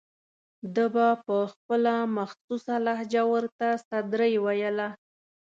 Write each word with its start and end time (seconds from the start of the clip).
ده 0.75 0.85
به 0.93 1.07
په 1.25 1.37
خپله 1.53 1.93
مخصوصه 2.17 2.73
لهجه 2.85 3.23
ورته 3.33 3.67
سدرۍ 3.85 4.33
ویله. 4.45 4.87